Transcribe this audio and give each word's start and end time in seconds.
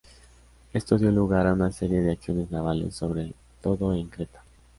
Esto 0.73 0.97
dio 0.97 1.11
lugar 1.11 1.45
a 1.45 1.53
una 1.53 1.71
serie 1.71 2.01
de 2.01 2.13
acciones 2.13 2.49
navales, 2.49 2.95
sobre 2.95 3.35
todo 3.61 3.93
en 3.93 4.07
Creta. 4.07 4.41